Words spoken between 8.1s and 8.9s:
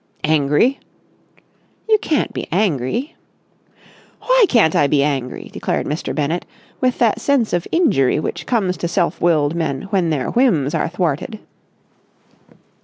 which comes to